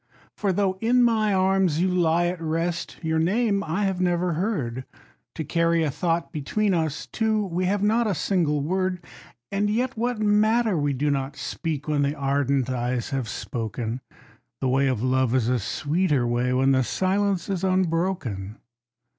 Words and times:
For 0.35 0.51
though 0.51 0.79
in 0.81 1.03
my 1.03 1.31
arms 1.31 1.79
you 1.79 1.87
lie 1.87 2.25
at 2.25 2.41
rest, 2.41 2.97
your 3.03 3.19
name 3.19 3.63
I 3.63 3.83
have 3.83 4.01
never 4.01 4.33
heard, 4.33 4.83
To 5.35 5.43
carry 5.43 5.83
a 5.83 5.91
thought 5.91 6.31
between 6.31 6.73
us 6.73 7.05
two, 7.05 7.45
we 7.45 7.65
have 7.65 7.83
not 7.83 8.07
a 8.07 8.15
single 8.15 8.61
word. 8.63 9.05
And 9.51 9.69
yet 9.69 9.95
what 9.95 10.17
matter 10.17 10.75
we 10.75 10.93
do 10.93 11.11
not 11.11 11.35
speak, 11.35 11.87
when 11.87 12.01
the 12.01 12.15
ardent 12.15 12.67
eyes 12.67 13.11
have 13.11 13.29
spoken, 13.29 14.01
The 14.59 14.69
way 14.69 14.87
of 14.87 15.03
love 15.03 15.35
is 15.35 15.47
a 15.49 15.59
sweeter 15.59 16.25
way, 16.25 16.51
when 16.51 16.71
the 16.71 16.83
silence 16.83 17.47
is 17.47 17.63
unbroken. 17.63 18.57